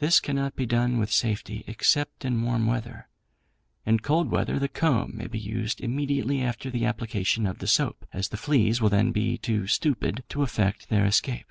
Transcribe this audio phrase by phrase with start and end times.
[0.00, 3.08] This cannot be done with safety, except in warm weather.
[3.86, 8.04] In cold weather, the comb may be used immediately after the application of the soap,
[8.12, 11.50] as the fleas will then be too stupid to effect their escape.